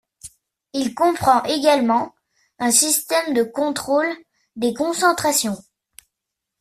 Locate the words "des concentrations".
4.55-5.59